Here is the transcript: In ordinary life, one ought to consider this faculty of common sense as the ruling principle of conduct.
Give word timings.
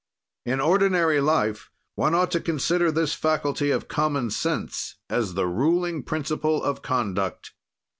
In 0.47 0.59
ordinary 0.59 1.21
life, 1.21 1.69
one 1.93 2.15
ought 2.15 2.31
to 2.31 2.39
consider 2.39 2.91
this 2.91 3.13
faculty 3.13 3.69
of 3.69 3.87
common 3.87 4.31
sense 4.31 4.95
as 5.11 5.35
the 5.35 5.45
ruling 5.45 6.01
principle 6.01 6.63
of 6.63 6.81
conduct. 6.81 7.51